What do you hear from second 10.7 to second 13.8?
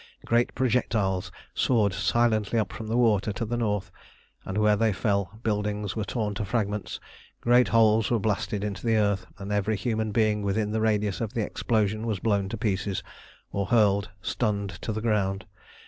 the radius of the explosion was blown to pieces, or